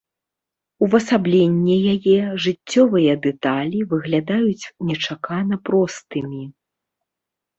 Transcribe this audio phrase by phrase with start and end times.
[0.85, 2.15] Увасабленне яе,
[2.45, 6.43] жыццёвыя дэталі выглядаюць нечакана простымі.